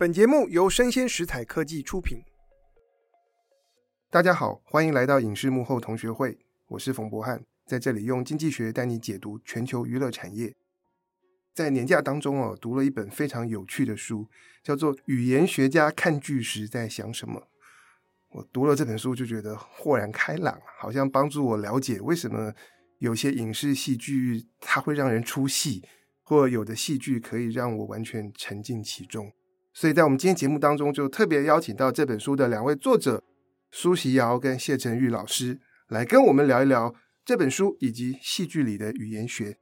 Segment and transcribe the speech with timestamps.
[0.00, 2.22] 本节目由生鲜食材科技出品。
[4.08, 6.38] 大家好，欢迎来到影视幕后同学会，
[6.68, 10.56] 我是冯博翰，在这里用经济学带你解读全球娱乐产业。
[11.52, 14.26] 在年假当中哦，读了一本非常有趣的书，
[14.62, 17.38] 叫做《语言学家看剧时在想什么》。
[18.30, 22.54] 我读了这本书就觉得豁然开朗，好像帮助我了解为什么
[23.00, 25.86] 有些影视戏剧它会让人出戏，
[26.22, 29.30] 或有的戏剧可以让我完全沉浸其中。
[29.72, 33.22] 所以在我们今天节目当中，就特别邀请到这本书的两位作者
[33.70, 36.92] 苏锡尧跟谢承玉老师来跟我们聊一聊
[37.24, 39.56] 这本书以及戏剧里的语言学。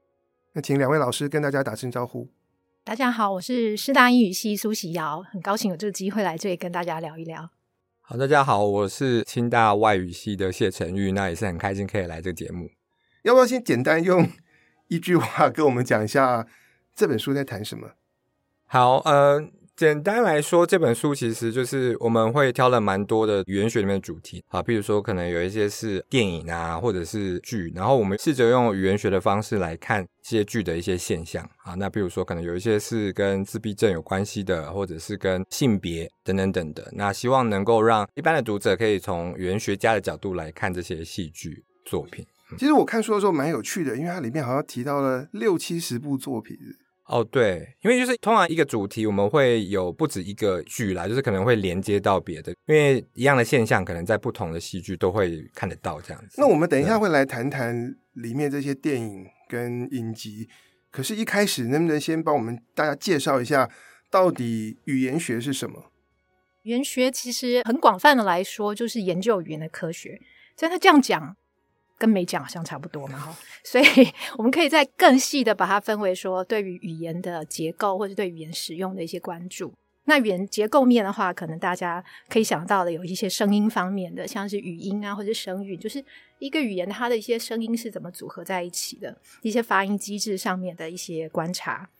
[0.55, 2.30] 那请两位老师跟大家打声招呼。
[2.83, 7.51] 大家好，我是师大英语系苏锡尧，很高兴有这个机会来这里跟大家聊一聊。
[8.01, 12.71] 好，大家好，我是清大外语系的谢承玉，那也是很开心可以来这个节目。
[13.25, 14.27] 要不要先简单用
[14.87, 16.47] 一句话跟我们讲一下
[16.95, 17.91] 这本书在谈什么？
[18.65, 19.51] 好，呃。
[19.78, 31.74] 简单来说，这本书其实就是我们会挑了蛮多的语言学里面的主题啊，比如说可能有一些是电影啊，或者是剧，然后我们试着用语言学的方式来看这些剧的一些现象啊。
[31.74, 36.92] 那比如说可能有一些是跟自闭症有关系的，或者是跟性别等等等等的。
[36.96, 42.26] 那希望能够让一般的读者可以从语言学家的角度来看这些戏剧作品。
[42.59, 46.57] 其实我看书的时候蛮有趣的，因为它里面好像提到了六七十部作品。
[47.09, 56.36] 哦，对，因为就是通常一个主题，我们会有不止一个剧啦，就是可能会连接到别的，因为一样的现象，可能在不同的戏剧都会看得到这样子。
[56.38, 60.48] 那我们等一下会来谈谈里面这些电影跟影集，
[60.90, 63.70] 可是，一开始能不能先帮我们大家介绍一下，
[64.10, 65.91] 到底语言学是什么？
[66.64, 70.20] 语言学其实很广泛的来说，就是研究语言的科学。
[70.54, 71.34] 所以他这样讲。
[71.99, 73.84] 跟没讲好像差不多嘛， 哈，所以
[74.37, 79.75] 我们可以再更细的把它分为说，对于语言的结构或者对语言使用的一些关注。
[80.04, 86.03] 那语言结构面的话，可能大家可以想到的有一些声音方面的，像是语音啊，或者声韵，就是
[86.38, 91.91] 一个语言它的一些声音是怎么组合在一起的，一些发音机制上面的一些观察。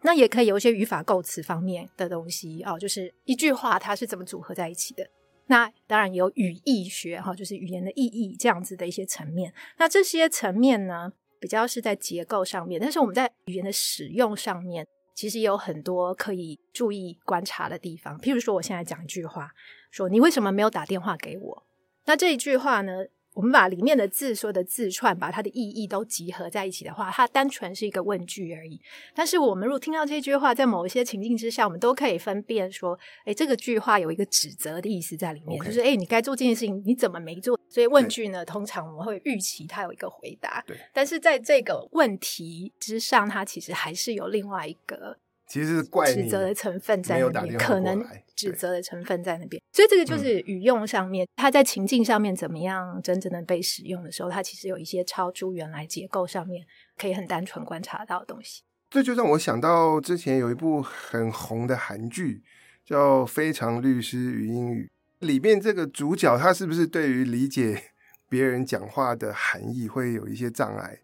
[0.00, 5.06] 那也可以有一些语法构词方面的东西哦，就是一句话它是怎么组合在一起的。
[5.52, 9.52] 那当然也有语义学哈，就是语言的意义这样子的一些层面。
[9.76, 18.18] 那这些层面呢，比较是在结构上面，但是我们在语言的使用上面，其实有很多可以注意观察的地方。
[18.18, 19.50] 譬如说，我现在讲一句话，
[19.90, 21.66] 说你为什么没有打电话给我？
[22.06, 23.04] 那这一句话呢，
[23.34, 28.80] 我们把里面的字所有的字串，把它的意义都集合在一起的话，它单纯是一个问句而已。
[29.14, 35.66] 但是我们如果听到这句话，在某一些情境之下，我们都可以分辨说，哎，这个句话有一个指责的意思在里面，Okay.
[35.66, 37.58] 就是哎，你该做这件事情，你怎么没做？
[37.68, 40.62] 所以问句呢，通常我们会预期它有一个回答。
[40.66, 40.76] 对。
[40.92, 45.16] 但是在这个问题之上，它其实还是有另外一个。
[45.52, 48.02] 其实是怪指责的成分在那边，可能
[48.34, 56.64] 指责的成分在那边，所以这个就是语用上面，它在情境上面怎么样真正的被使用的时候，它其实有一些超出原来结构上面
[56.96, 58.62] 可以很单纯观察到的东西。
[58.88, 62.42] 这就让我想到之前有一部很红的韩剧
[62.82, 64.90] 叫《非常律师与英语》，
[65.26, 67.90] 里面这个主角他是不是对于理解
[68.26, 71.00] 别人讲话的含义会有一些障碍？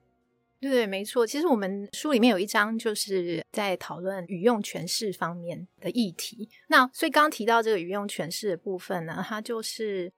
[0.60, 1.24] 对对，没错。
[1.24, 6.48] 其实我们书里面有一章，就是在讨论语用诠释方面的议题。
[6.68, 10.12] 那所以刚刚提到这个语用诠释的部分呢，它就是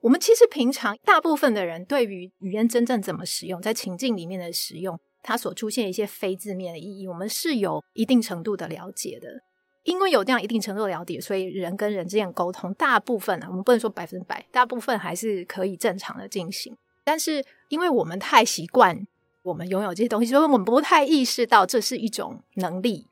[0.00, 9.40] 我们其实平常大部分的人对于语言真正怎么使用，在情境里面的使用，它所出现一些非字面的意义，我们是有一定程度的了解的。
[9.84, 16.76] 因为有这样一定程度的了解，所以人跟人之间沟通，大部分呢，我们不能说百分之百，大部分还是可以正常的进行。
[17.04, 19.06] 但是因为我们太习惯。
[19.48, 23.06] 我们拥有这些东西， 所以我们不太意识到这是一种能力。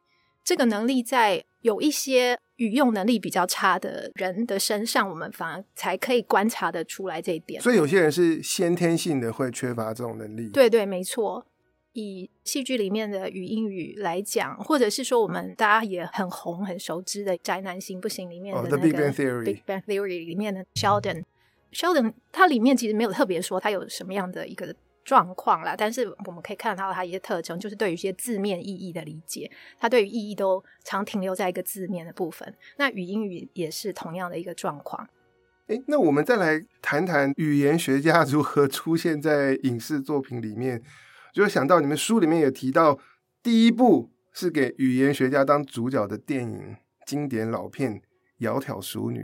[0.45, 7.61] 这个能力在有一些语用能力比较差的人的身上，我们反而才可以观察得出来这一点。
[7.61, 10.49] 所以有些人是先天性的会缺乏这种能力。
[10.51, 11.45] 对对，没错。
[11.95, 24.77] 以戏剧里面的语音语来讲，或者是说我们大家也很红、很熟知的《宅男行不行》里面的那个《Big Bang Theory》Big Bang Theory 里面的 Sheldon，Sheldon 它里面其实没有特别说他有什么样的一个。
[25.07, 29.49] 状况啦，但是我们可以看到它一些特征，就是对于一些字面意义的理解，
[29.79, 32.53] 它对于意义都常停留在一个字面的部分。
[32.77, 35.09] 那禹英语也是同样的一个状况。
[35.69, 40.83] 诶，那我们再来谈谈语言学家如何出现在影视作品里面。
[41.33, 42.99] 就想到你们书里面也提到，
[43.43, 46.77] 第一部是给语言学家当主角的电影，
[47.07, 48.01] 经典老片
[48.41, 49.21] 《窈窕淑女》，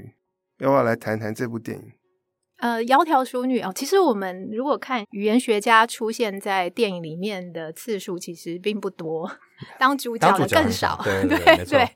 [0.65, 1.93] 要不要来谈谈这部电影？
[2.63, 9.29] 呃，窈窕淑女哦，其实我们如果看语言学家出现在电影里面的次数，其实并不多，
[9.81, 10.97] 当主角的更少。
[11.29, 11.89] 对对，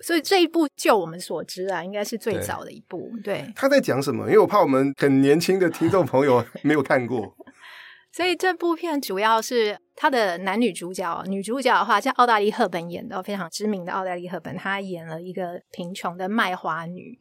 [0.00, 3.10] 所以这一部就我们所知啊，应该是最早的一部。
[3.24, 4.26] 对，对他在讲什么？
[4.26, 7.34] 因为我怕我们很年轻的听众朋友 没有看过。
[8.14, 17.18] 所以这部片主要是他的男女主角，女主角的话像奥黛丽·赫本演的非常知名的奥黛丽·赫本，她演了一个贫穷的卖花女。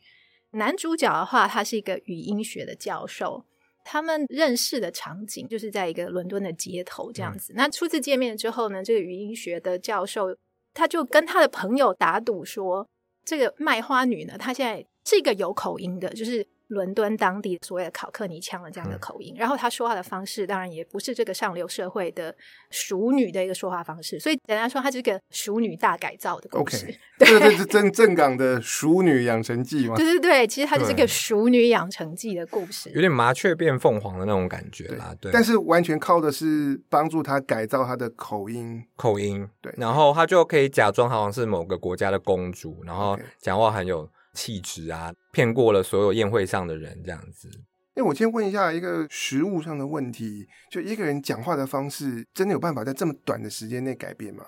[0.52, 3.46] 男主角的话，他是一个语音学的教授。
[3.84, 7.54] 他们认识的场景就是在一个伦敦的街头这样子。
[7.54, 10.36] 嗯、那初次见面之后呢，这个语音学的教授
[10.74, 12.88] 他就跟他的朋友打赌说，
[13.26, 16.48] 这个卖花女呢，她现在是一个有口音的，就是。
[16.72, 22.34] 伦敦当地所谓的考克尼腔的这样的口音，嗯、然后他说话的方式当然也不是这个上流社会的
[22.70, 26.86] 熟女的一个说话方式，所以简单说，他是个熟女大改造的故事。
[26.88, 29.96] Okay, 对，这是正正港的《熟女养成记》吗？
[29.98, 35.14] 对对对，其实它就是一个熟女养成记的故事，有点麻雀变凤凰的那种感觉啦。
[35.20, 44.10] 对，对但是完全靠的是帮助他改造他的口音，口音对，然后他就可以假装好像是某个国家的公主，然后讲话很有。
[44.34, 47.50] 气质啊，骗过了所有宴会上的人，这样子。
[47.96, 54.46] 哎，我先问一下一个实务上的问题：就一个人讲话的方式，真的有办法在这么短的时间内改变吗？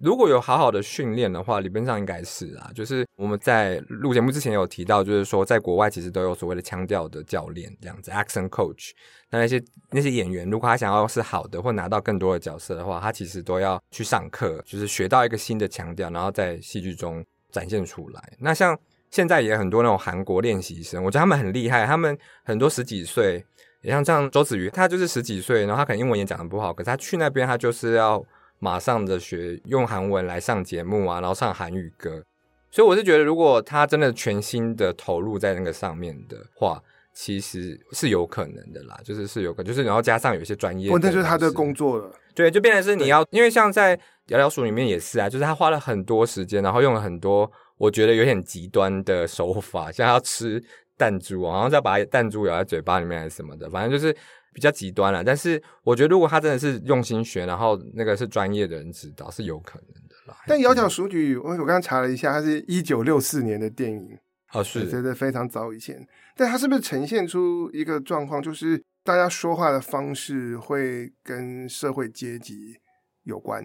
[0.00, 2.70] 如果有好好的训练的话，理论上应该是啊。
[2.72, 8.92] 就是我们在录节目之前有提到，就是说在国外其实都有所谓的腔调的教练，这样子 accent coach。
[9.28, 9.60] 那那些
[9.90, 18.32] 那些演员，如果他想要是好的，或拿到更多的角色的话，他其实都要去上课，就是学到一个新的腔调，然后在戏剧中展现出来。
[18.38, 18.78] 那像。
[19.10, 21.86] 现在也很多那种韩国练习生，我觉得他们很厉害。
[21.86, 23.44] 他们很多十几岁，
[23.80, 28.22] 也像像周子瑜，他就是十几岁，然后他可能英文也讲的不好，可是他去那边，他就是要
[28.58, 32.22] 马上的学用韩文来上节目啊，然后上韩语歌。
[32.70, 36.82] 所以我是觉得，如果他真的全心的投入在那个上面的话，
[37.14, 42.10] 其实是有可能的啦，就是是有可能，就是然后加上有一些专业，哦，那就是他的工作了。
[42.34, 43.96] 对，就变成是你要，因为像在
[44.26, 47.50] 《聊聊鼠》里面也是啊，就是他花了很多时间，然后用了很多。
[47.78, 50.62] 我觉得有点极端的手法，像要吃
[50.96, 54.14] 弹珠，好像是要把弹珠咬在嘴巴里面还是什么的，反正就是
[54.52, 55.22] 比较极端了。
[55.22, 60.36] 但是我觉得，如果他真的是用心学，然后那个是专业的人指导，是有可能的啦。
[60.46, 64.18] 但《窈窕淑女》，我我刚查了一下，它是一九六四年的电影，
[64.52, 66.04] 哦，是，真的非常早以前。
[66.36, 72.76] 但它是不是呈现出一个状况，就是大家说话的方式会跟社会阶级
[73.22, 73.64] 有关？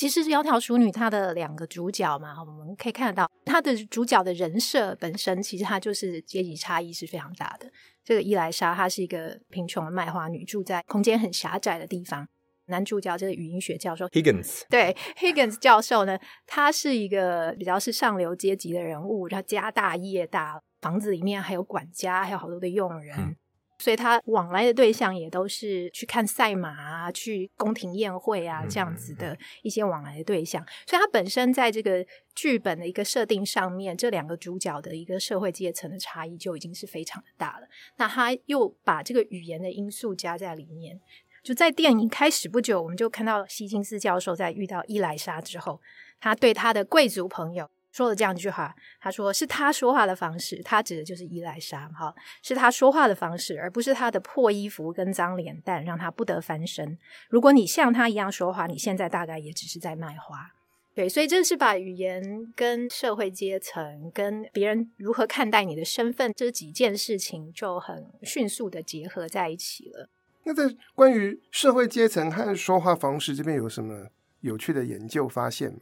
[0.00, 7.70] 其实《窈窕淑女》她的两个主角嘛，我们可以看得到，她的主角的人设本身，其实她就是阶级差异是非常大的。
[8.02, 12.26] 这个伊莱莎，她是一个贫穷的卖花女，住在空间很狭窄的地方。
[12.68, 23.14] 男主角就是语音学教授 Higgins，对 Higgins 教授呢，他是一个比较是上流阶级的人物，他家大业大，房子里面还有管家，还有好多的佣人。
[23.18, 23.36] 嗯
[23.80, 30.62] 所以他往来的对象也都是去看赛马啊，去宫廷宴会啊这样子的一些往来的对象。
[30.86, 37.66] 所以他本身在这个剧本的一个设定上面，这两个主角的一个社会阶层的差异就已经是非常的大了。
[37.96, 41.00] 那他又把这个语言的因素加在里面，
[41.42, 45.80] 就在电影开始不久，我们就看到希金斯教授在遇到伊莱莎之后，
[46.20, 47.70] 他对他的贵族朋友。
[47.92, 56.98] 说了这样一句话，他说是他说话的方式，他指的就是伊莱莎，哈，是他说话的方式，而不是他的破衣服跟脏脸蛋让他不得翻身。
[57.28, 60.52] 如果你像他一样说话，你现在大概也只是在卖花。
[60.92, 70.08] 对，所以这是把语言跟社会阶层、跟别人如何看待你的身份这几件事情就很迅速的结合在一起了。
[70.42, 74.08] 那在关于社会阶层和说话方式这边有什么
[74.40, 75.80] 有趣的研究发现吗？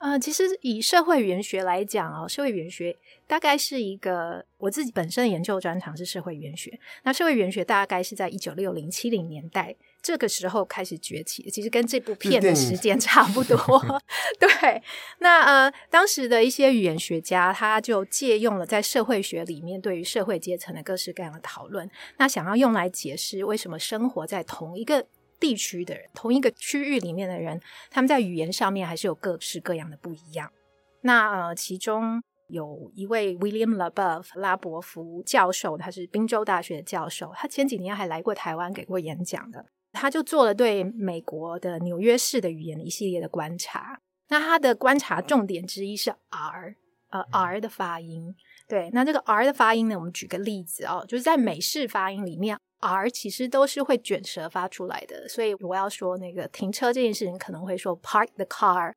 [0.00, 6.80] 呃，其实以社会语言学来讲哦，社会语言学大概是一个我自己本身的研究专长是社会语言学。
[7.02, 13.58] 那社会语言学大概是在一九六零七零年代这个时候开始崛起的，其实跟这部片的时间差不多。
[14.40, 14.82] 对，
[15.18, 25.06] 那呃，当时的一些语言学家他就借用了在社会学里面对于社会阶层的各式各样的讨论，那想要用来解释为什么生活在同一个。
[25.40, 30.52] 地区的人，同一个区域里面的人，他们在语言上面还是有各式各样的不一样。
[31.00, 39.64] 那呃，其中有一位 William LaBeouf 拉伯夫教授，他是宾州大学的教授，他前几年还来过台湾给过演讲的。
[39.92, 44.00] 他就做了对美国的纽约市的语言一系列的观察。
[44.28, 46.76] 那他的观察重点之一是 R，
[47.08, 48.36] 呃，R 的发音。
[48.68, 52.56] 对，那这个 R 的发音呢，我们举个例子哦，就是在美式发音里面。
[52.80, 58.92] R 其实都是会卷舌发出来的，所以我要说那个停车这件事情可能会说 park the car，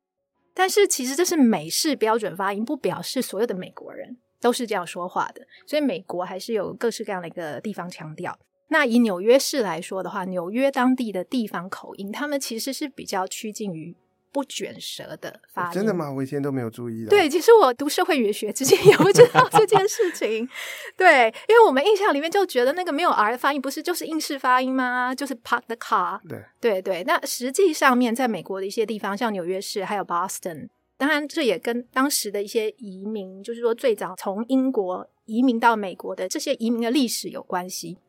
[0.54, 5.46] 但是其实这是美式标准发音，不表示所有的美国人都是这样说话的。
[5.68, 8.38] 所以美国还是有各式各样的一个地方腔调。
[8.70, 13.96] 那以纽约市来说的话，纽约当地的地方口音，他们其实是比较趋近于
[14.34, 15.70] 不卷舌的发音。
[15.70, 16.12] 哦，真的吗？
[16.12, 17.10] 我以前都没有注意的。
[17.10, 20.50] 对，其实我读社会语言学之前也不知道这件事情。
[20.98, 25.13] 对，因为我们印象里面就觉得那个没有 r 的发音不是就是英式发音吗？
[25.13, 26.20] 就是 park the car。
[26.28, 38.00] 对对对，那实际上面在美国的一些地方，像纽约市还有 Boston，当然这也跟当时的一些移民，就是说最早从英国移民到美国的这些移民的历史有关系。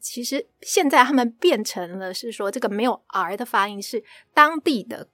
[0.00, 4.02] 其实现在他们变成了是说，这个没有 r 的发音是
[4.34, 5.06] 当地的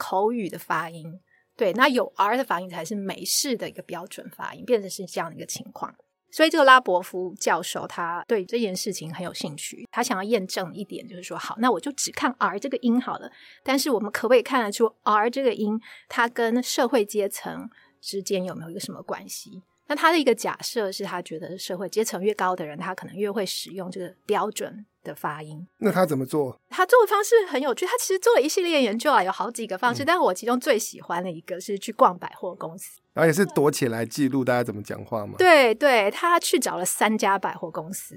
[0.00, 1.20] 口语的发音，
[1.54, 5.94] 对，那有 r 的发音才是美式的一个标准发音，变成是这样的一个情况。
[6.32, 13.30] 所以这个拉伯夫教授他对这件事情很有兴趣，他想要验证一点，就是说，好，那我就只看 r 这个音好了。
[13.62, 15.78] 但是我们可不可以看得出 r 这个音
[16.08, 17.68] 它跟社会阶层
[18.00, 19.62] 之间有没有一个什么关系？
[19.90, 25.66] 那他的一个假设是他觉得社会阶层越高的人，他可能越会使用这个标准的发音。
[25.78, 26.56] 那他怎么做？
[26.68, 30.04] 他做的方式很有趣，他其实做了一系列研究啊，有好几个方式。
[30.04, 35.34] 嗯、但是我其中最喜欢的一个是去逛百货公司，然后也是躲起来记录大家怎么讲话嘛？
[35.36, 38.14] 对对，他去找了三家百货公司，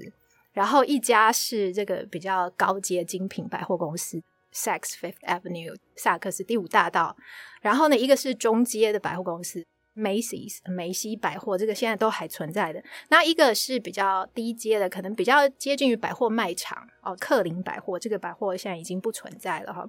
[0.52, 4.22] 然后一家是这个比较高阶精品百货公司
[4.54, 7.16] ，Saks Fifth Avenue，萨克斯第五大道。
[7.60, 9.66] 然后呢，一个是中阶的百货公司。
[9.94, 19.88] 梅西梅西百货这个现在都还存在的，那一个是比较低阶的，可能比较接近于百货卖场哦，克林百货这个百货现在已经不存在了哈。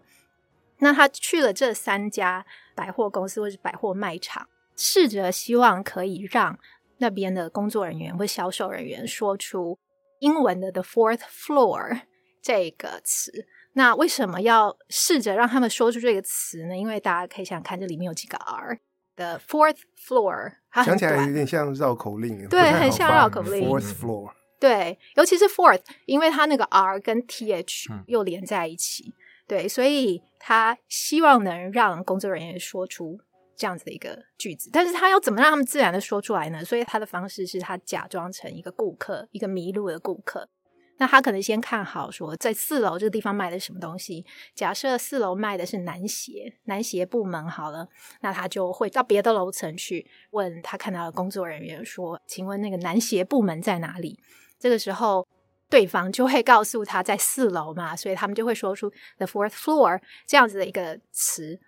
[0.78, 2.46] 那他去了这三家
[2.76, 6.60] 百货公司或是百货卖场，试着希望可以让
[6.98, 9.78] 那边的工作人员或销售人员说出
[10.20, 12.02] 英文的 the fourth floor
[12.42, 13.48] 这个词。
[13.74, 16.78] 那为什么要试着让他们说出这个词呢？
[16.78, 18.80] 因为大家可以想想看，这里面有几个 R。
[19.16, 20.54] 的 fourth floor，
[20.84, 23.68] 想起来有点像绕口令，对，很像绕口令。
[23.68, 29.14] Fourth floor，对，尤其是 fourth，因为它那个 r 跟 th 又连在一起，嗯、
[29.48, 33.20] 对，所以他希望能让工作人员说出
[33.56, 36.64] 这样子的一个句子，但是他要怎么让他们自然的说出来呢？
[36.64, 40.50] 所以他的方式是他假装成一个顾客，一个迷路的顾客。
[40.98, 44.26] 那他可能先看好说，在四楼这个地方卖的什么东西。
[44.54, 47.88] 假设四楼卖的是男鞋，男鞋部门好了，
[48.22, 54.20] 那他就会到别的楼层去问他看到的工作人员说：“请问那个男鞋部门在哪里？”
[54.58, 55.28] 这个时候，
[55.70, 61.60] 对方就会告诉他在四楼嘛，所以他们就会说出 “the fourth floor” 这样子的一个词。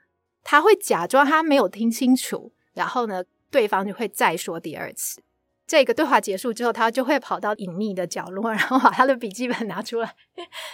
[0.44, 5.22] 他会假装他没有听清楚，然后呢，对方就会再说第二次。
[5.68, 10.16] 这个对话结束之后，他就会跑到隐秘的角落，然后把他的笔记本拿出来，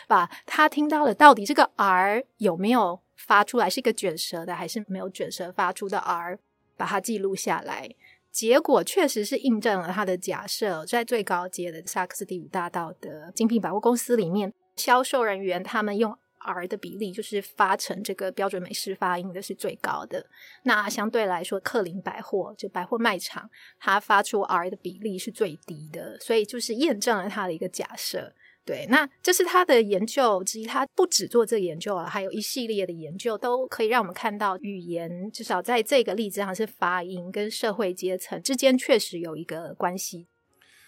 [0.08, 6.38] 把他听到的到底这个 R 有没有发出来，是一个卷舌的还是没有卷舌发出的 R，
[6.78, 7.90] 把它记录下来。
[8.32, 16.16] 结果确实是印证了他的假设，在最高阶的萨克斯第五大道的精品百货公司里面，销售人员他们用。
[16.44, 20.26] R 的比例就是发成这个标准美式发音的是最高的。
[20.64, 28.34] 那相对来说，克林百货就百货卖场，它发出 R 的比例是最低的，所以就是验证了他的一个假设。
[28.66, 30.66] 对，那这是他的研究之一。
[30.66, 40.28] 他不只做这个研究了，还有一系列的研究，都可以让我们看到语言至少在这个例子上是发音跟社会阶层之间确实有一个关系。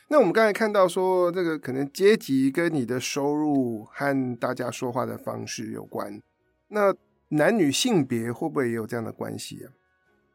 [0.07, 6.21] 那我们刚才看到说，这个可能阶级跟你的收入和大家说话的方式有关。
[6.67, 6.93] 那
[7.29, 9.73] 男女性别会不会也有这样的关系啊？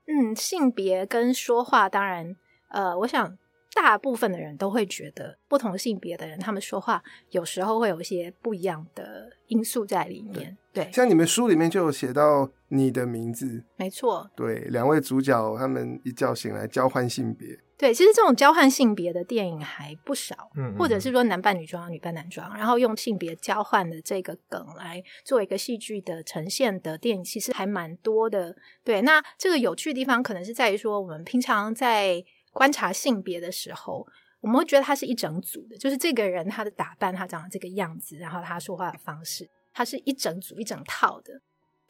[0.07, 2.35] 嗯，性别跟说话，当然，
[2.71, 3.39] 呃，我想
[3.73, 7.01] 大部分的人都会觉得，不同性别的人他们说话
[7.31, 10.57] 有时候会有一些不一样的因素在里面。
[10.73, 14.29] 对，对，像你们书里面就有写到你的名字，没错。
[14.35, 17.61] 对，两位主角他们一觉醒来交换性别。
[17.81, 28.55] 对，其实这种交换性别的电影还不少，嗯，或者是说男扮女装、女扮男装，然后用性别交换的这个梗来做一个戏剧的呈现的电影，其实还蛮多的。
[28.85, 32.23] 对，那这个有趣的地方可能是在于说，我们平常在
[32.53, 34.07] 观察性别的时候，
[34.43, 41.41] 我们会觉得他是一整组的，就是这个人他的打扮，他长得这个样子，然后他说话的方式，他是一整组、一整套的。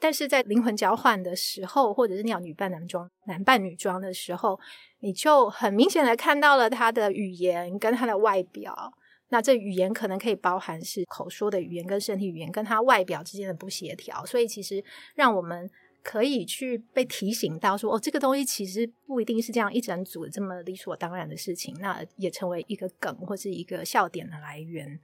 [0.01, 4.59] 但是在灵魂交换的时候，或者是你要女扮男装、男扮女装的时候，
[5.01, 8.91] 你就很明显的看到了他的语言跟他的外表。
[9.29, 14.25] 那这语言可能可以包含是口说的语言跟身体语言，跟他外表之间的不协调。
[14.25, 15.69] 所以其实让我们
[16.01, 21.77] 可以去被提醒到说，哦，这个东西其实不一定是这样一整组这么理所当然的事情。
[21.79, 24.99] 那也成为一个梗或是一个笑点的来源。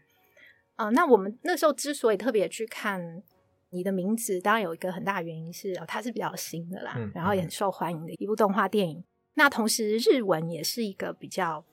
[0.75, 3.21] 啊、那我们那时候之所以特别去看。
[3.69, 9.03] 你的名字当然有一个很大的原因是哦，它是比较新的啦，嗯、然后也很受欢迎的一部动画电影。
[9.33, 11.63] 那同时日文也是一个比较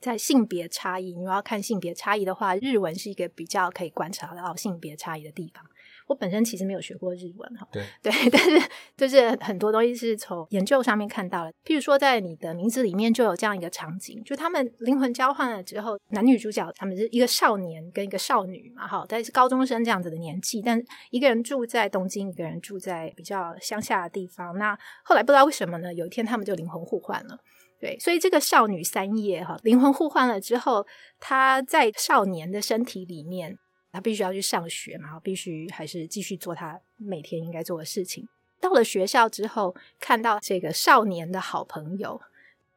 [0.00, 5.64] 在性别差异，你要看性别差异的话，日文是一个比较可以观察到性别差异的地方。
[6.10, 11.52] 我本身其实没有学过日文哈，对对， 但是就是很多东西是从研究上面看到了。
[11.64, 24.58] 譬如说，在你的名字里面就有这样一个场景，就他们灵魂交换了之后，男女主角他们是一个少年跟一个少女嘛，哈，但是高中生这样子的年纪，但一个人住在东京，一个人住在比较乡下的地方。
[24.58, 25.94] 那后来不知道为什么呢？
[25.94, 27.38] 有一天他们就灵魂互换了。
[27.78, 30.84] 对，所以这个少女三叶哈，灵魂互换了之后，
[31.18, 33.56] 她在少年的身体里面，
[33.92, 38.28] 她必须要去上学嘛，必须还是继续做他每天应该做的事情。
[38.60, 42.20] 到了学校之后，看到这个少年的好朋友，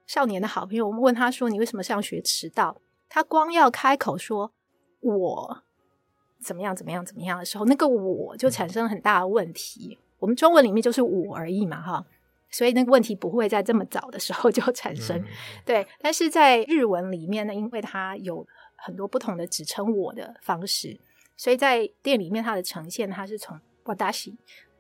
[0.08, 4.54] 少年的好朋友，我们问他说：“你为什么上学迟到？”他光要开口说
[5.02, 5.64] “我
[6.40, 10.00] 怎么样怎么样怎么样”的时候，那个“我”就产生很大的问题。
[10.20, 12.06] 我们中文里面就是“我”而已嘛，哈。
[12.50, 15.26] 所以那个问题不会在这么早的时候就 产生，嗯、
[15.66, 15.88] 对。
[16.00, 18.46] 但是在日文里面呢，因为它有
[18.83, 20.99] 很多不同的指称我的方式，
[21.37, 24.35] 所以在店里面它的呈现，它是从わたし，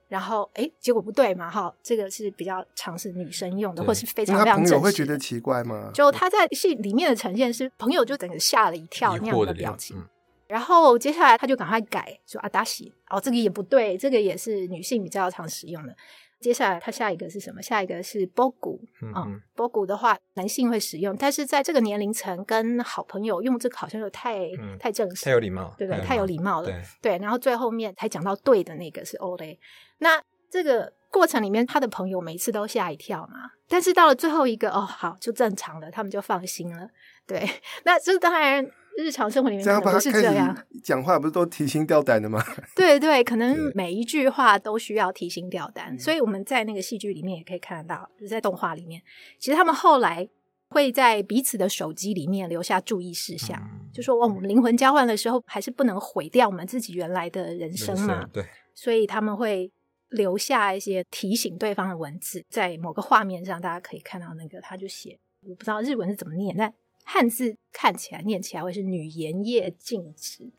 [0.08, 4.76] 然后哎，结果不对嘛，哈，这个是比较常是女生用的，对或是非常非常正式的。
[4.76, 5.90] 朋友会觉得奇怪吗？
[5.92, 10.08] 就他在戏里面的呈现是朋友就整个吓了一跳那样的表情，嗯、
[10.46, 15.96] 然后接下来他就赶快改说わたし，哦，这个也不对，这个也是女性比较常使用的。
[16.43, 17.61] 接下来，他下一个是什么？
[17.61, 18.79] 下一个是波谷
[19.15, 26.03] 啊，波谷的话，男性会使用，但是在这个年龄层跟好朋友用这个好像又太、嗯、太正式，太有礼貌，对不对？
[26.03, 27.17] 太有礼貌了，对，对。
[27.19, 29.57] 然后最后面才讲到对的那个是欧蕾。
[29.99, 30.21] 那
[30.51, 36.89] 这个过程里面，他的朋友每次都吓一跳嘛，但是到了最后一个，哦，好，就正常了，他们就放心了。
[37.25, 37.49] 对，
[37.85, 38.69] 那这当然。
[38.95, 42.43] 日常生活里面可能不是这样，讲话不是都提心吊胆的吗？
[42.75, 49.01] 对对，可能每一句话都需要提心吊胆，所以我们在那个戏剧里面也可以看得到，就是在动画里面，
[49.39, 50.27] 其实他们后来
[50.69, 58.45] 会在彼此的手机里面留下注意事项，嗯、就说哦，我们灵魂交换的时候还是不能毁掉我们自己原来的人生嘛，对，
[58.75, 59.71] 所以他们会
[60.09, 66.71] 留下一些提醒对方的文字，在某个画面上，大家可以看到那个，他就写，我不知道日文是怎么念，但。
[67.03, 70.51] 汉字看起来、念起来会是“女言叶静止”，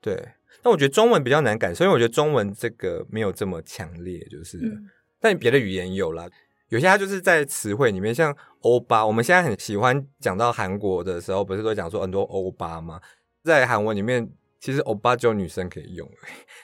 [0.00, 0.28] 对。
[0.60, 4.58] 但我觉得中文比较难感受，因为我觉得中文这个没有这么强烈，就是。
[4.58, 4.88] 嗯、
[5.20, 6.28] 但别的语言有啦，
[6.68, 13.00] 有些它就是在词汇里面，像欧巴，我们现在很喜欢讲到韩国的时候，不是都讲说很多欧巴吗？
[13.44, 16.10] 在韩文里面，其实欧巴只有女生可以用，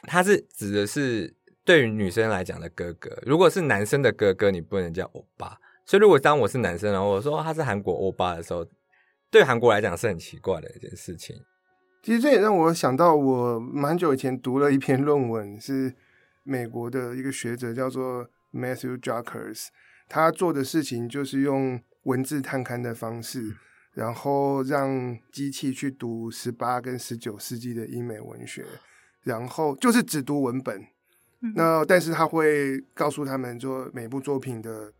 [0.09, 1.33] 它是指的是
[1.64, 3.16] 对于女生来讲的哥哥。
[3.25, 5.57] 如果是男生的哥哥，你不能叫欧巴。
[5.87, 8.66] 所以如果当我是男生，然后我说他是韩国欧巴的时候。
[9.35, 11.35] 对韩国来讲是很奇怪的一件事情。
[12.05, 15.92] 其实这也让我想到，我蛮久以前读了一篇论文，是
[16.44, 19.66] 美国的一个学者叫做 Matthew Jacques，
[20.09, 23.57] 他做的事情就是用文字探勘的方式，
[23.94, 28.64] 然后让机器去读十八跟十九世纪的英美文学，
[29.25, 30.87] 然后就是只读文本。
[31.57, 34.92] 那但是他会告诉他们说，每部作品的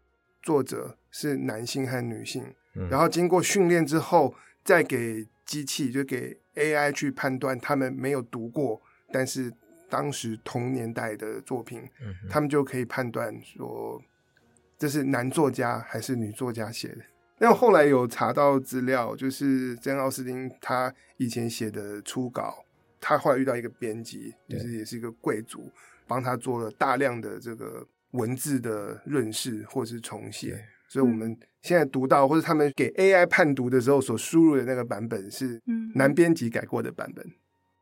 [0.43, 2.53] 作者是男性和女性。
[2.91, 4.35] 然后经过训练之后，
[4.65, 8.81] 再给机器就给 AI 去判断他们没有读过，
[9.13, 9.53] 但是
[9.89, 14.03] 当时同年代的作品，嗯、他们就可以判断说
[14.77, 16.99] 这是男作家还是女作家写的。
[17.39, 22.65] 那后来有查到资料，就是珍·奥斯汀他以前写的初稿，
[23.01, 25.71] 他后来遇到一个编辑，就是也是一个贵族，
[26.07, 30.65] 帮他做了大量的这个文字的润饰或是重写。
[30.89, 35.61] 所以我们现在读到，或者他们给 AI 判读的时候所输入的那个版本是
[35.95, 37.25] 男编辑改过的版本。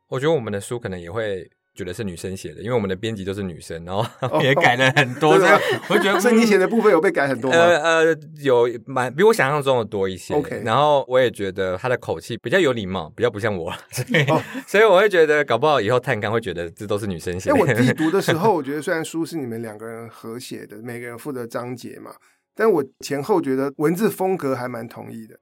[0.07, 5.37] 我觉得我们的书可能也会觉得是女生写的，因为我们的编辑都是女生，然后也改了很多。
[5.39, 7.57] 这样我觉得，所以你写的部分有被改很多吗？
[7.57, 10.35] 呃呃，有蛮比我想象中的多一些。
[10.35, 14.25] OK，然后我也觉得他的口气比较有礼貌，比较不像我，所以
[14.67, 17.55] 所以我会觉得搞不好以后探看会觉得这都是女生写的。
[17.57, 22.11] 因为我自己读的时候，我觉得虽然书是你们两个人合写的，每个人负责章节嘛。
[22.55, 25.39] 但我前后觉得文字风格还蛮统一的。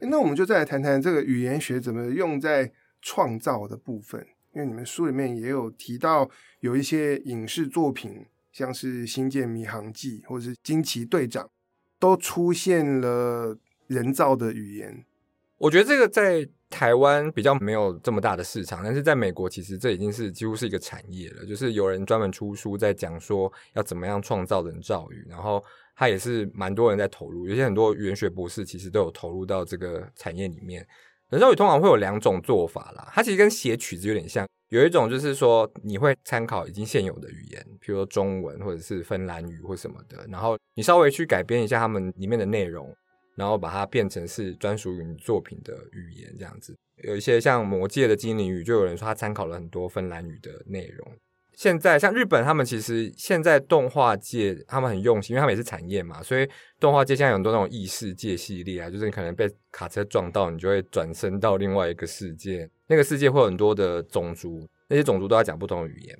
[0.00, 4.26] 那我们就再来谈谈这个语言学怎么用在创造的部分。
[4.52, 6.28] 因为你们书里面也有提到，
[6.60, 11.44] 有一些影视作品，像是《星舰迷航记》或者是《惊奇队长》，
[11.98, 15.04] 都出现了人造的语言。
[15.56, 21.46] 我觉得这个在台湾比较没有这么大的市场，但是在美国，其实这已经是几乎是一个产业了。
[21.46, 25.64] 就是有人专门出书在讲说要怎么样创造人造语，然后。
[25.94, 30.86] 他也是蛮多人在投入，有些很多语言学博士其实都有投入到这个产业里面。
[31.30, 34.46] 人造语通常会有两种做法啦，它其实跟写曲子有点像。
[34.70, 42.92] 有一种就是说你会参考已经现有的语言，比如说中文或者是芬兰语或什么的，然后你稍微去改编一下他们里面的内容，
[43.36, 46.74] 然后把它变成是专属于你作品的语言这样子。
[47.04, 51.06] 有一些像《魔戒》的精灵语，就有人说他参考了很多芬兰语的内容。
[51.56, 56.48] 现在像日本，他们其实现在动画界他们很用心，因为他们也是产业嘛，所以
[56.80, 66.18] 动画界现在有很多那种异世界系列啊，就是你可能被卡车撞到，你就会转身到另外一个世界，那个世界会有很多的种族，那些种族都要讲不同的语言，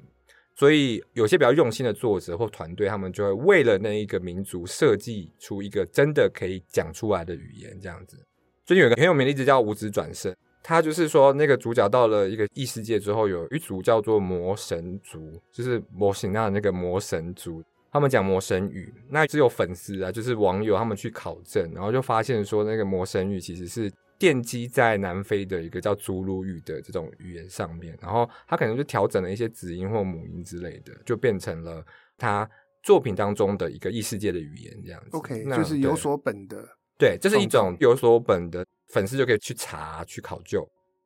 [0.55, 8.17] 所以有些比较用心的作者或团队，他们就会为了那一个民族设计出一个真的可以讲出来的语言，这样子。
[8.65, 10.35] 最近有一个很有名的例子叫无职转生。
[10.67, 18.91] 他就是说，那个主角到了一个异世界之后，有一族叫做魔神族，就是魔神那那个魔神族，他们讲魔神语。
[19.11, 31.85] 那只有粉丝啊，就是网友，他们去考证，然后就发现说，那个魔神语其实是奠基在南非的一个叫祖鲁语的这种语言上面，然后他可能就调整了一些子音或母音之类的，就变成了
[32.17, 32.49] 他
[32.83, 35.17] 作品当中的一个异世界的语言这样子。
[35.19, 36.67] OK，就是有所本的。
[36.97, 38.65] 对，这是一种有所本的。
[38.95, 40.65] 粉丝就可以去查去考究。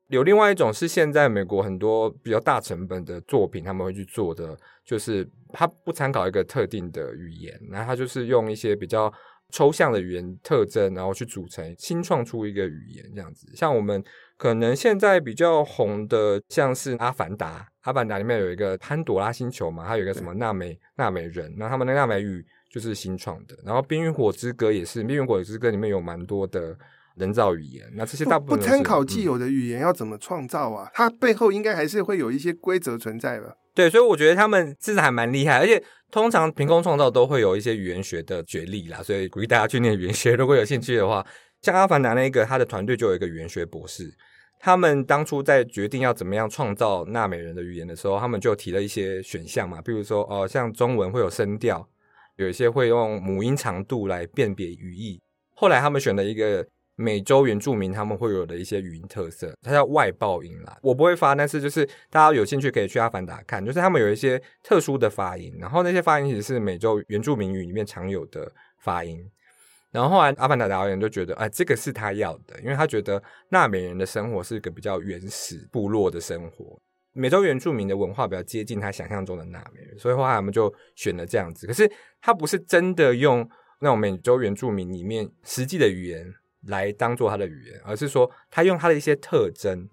[0.08, 9.12] 有另外一种是现在美国很多比较大成本的作品，他们会去做的，就是他不参考一个特定的语言，然后他就是用一些比较
[9.50, 13.50] 抽象的语言特征，然后去组成新创出一个语言这样子。
[13.54, 14.02] 像我们
[14.38, 23.54] 可能现在比较红的，像是《阿凡达》，《阿凡达》里面有一个潘朵拉星球嘛，它有一个什么纳美纳美人，那他们的纳美语就是新创的。
[23.62, 26.74] 然后《冰与火之歌》也是，《冰与火之歌》里面有蛮多的。
[27.18, 30.88] 人造语言，那这些大部分不参考既有的语言要怎么创造啊？
[30.88, 33.54] 嗯、它背后应该还是会有一些规则存在吧？
[33.74, 40.34] 对，所以我觉得他们其实还蛮厉害，而且通常凭空创造都会有一些语言学的学历啦，所以鼓励大家去念语言学。
[40.34, 41.24] 如果有兴趣的话，
[41.62, 44.12] 像阿凡达那个，他的团队就有一个语言学博士，
[44.58, 51.88] 他们当初在决定要怎么样创造纳美人的语言的时候，他们就提了一些选项嘛，比如说哦、呃，像中文会有声调，
[52.36, 55.20] 有一些会用母音长度来辨别语义，
[55.54, 56.66] 后来他们选了一个。
[57.00, 60.76] 美洲原住民他们会有的一些语音特色，它叫外爆音啦。
[60.82, 69.24] 我不会发，但是就是大家有兴趣可以去阿凡达看，就是他们有一些特殊的发音，然后那些发音其实是美洲原住民语里面常有的发音。
[69.92, 76.76] 然后后来阿凡达导演就觉得，哎，这个是他要的，因为他觉得纳美人的生活是一个比较原始部落的生活，
[77.12, 81.64] 美洲原住民的文化比较接近他想象中的纳美人，所以后来他们就选了这样子。
[81.64, 81.88] 可是
[82.20, 83.48] 他不是真的用
[83.80, 86.34] 那种美洲原住民里面实际的语言。
[86.68, 89.88] 来当做他的语言，而是说他用他的一些特征。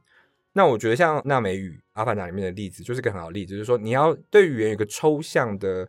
[0.54, 5.86] 那我觉得像纳美语《阿凡达》里面的例子，就是个很好的例子，就是说你要对语言有个抽象的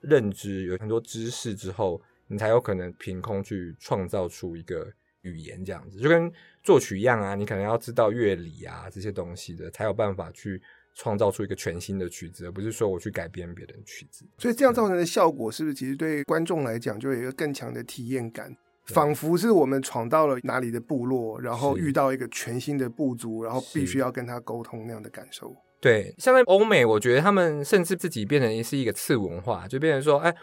[0.00, 10.60] 认知，有很多知识之后，你才有可能凭空去创造出一个语言，这样子就跟作曲一样啊，你可能要知道乐理啊这些东西的，才有办法去
[10.94, 14.26] 创造出一个全新的曲子，而不是说我去改编别人曲子。
[14.38, 18.56] 所以这样造成的效果，是不是其实对观众来讲，就有一个更强的体验感？
[18.92, 25.54] 仿佛是我们闯到了哪里的部落，然后遇到一个全新的部族，然后必须要跟他沟通那样的感受。
[25.80, 30.34] 对，像在欧美，我觉得他们甚至自己变成是一个次文化，就变成说，哎，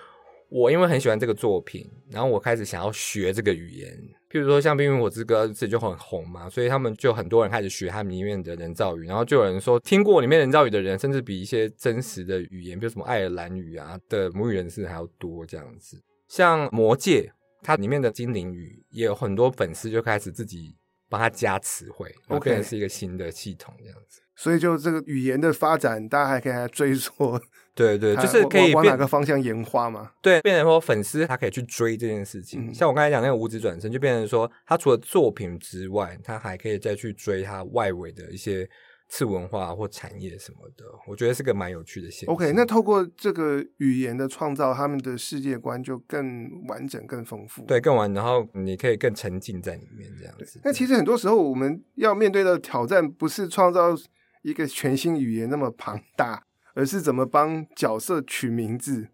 [0.49, 3.88] 我因为很喜欢这个作品，然后我开始想要学这个语言。
[4.31, 16.01] 譬如说，像《冰与火之歌》自己就很红嘛，所以他们就很多人开始学他们里面的人造语，然后就有人说，听过里面人造语的人，甚至比一些真实的语言，比如什么爱尔兰语啊的母语人士还要多这样子。
[16.27, 17.31] 像《魔戒》。
[17.67, 20.73] 它里面的精灵语也有很多粉丝就开始自己
[21.10, 24.21] 帮它加词汇，OK，变成是一个新的系统这样子。
[24.38, 27.13] 所以就这个语言的发展，大家还可以来追溯，
[27.75, 30.12] 对对，就是可以往哪个方向演化嘛？
[30.21, 32.69] 对，变成说粉丝他可以去追这件事情。
[32.69, 38.65] 嗯、像我刚才讲那个五指转身，就变成说他除了作品之外，他还可以再去追他外围的一些。
[39.10, 42.34] 次文化或产业什么的，我觉得是个蛮有趣的现象。
[42.34, 47.63] OK，那透过这个语言的创造，他们的世界观就更完整、更丰富。
[47.63, 50.60] 对，更完，然后你可以更沉浸在里面这样子。
[50.63, 53.96] 那其实很多时候我们要面对的挑战，不是创造
[54.41, 56.43] 一个全新语言那么庞大，
[56.74, 59.08] 而是怎么帮角色取名字。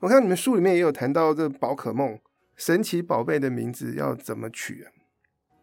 [0.00, 2.18] 我看你们书里面也有谈到这宝可梦
[2.56, 4.90] 神奇宝贝的名字要怎么取啊？